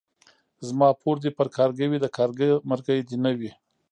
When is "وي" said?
1.87-1.99, 3.39-3.51